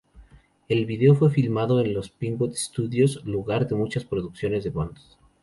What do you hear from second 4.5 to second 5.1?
de Bond.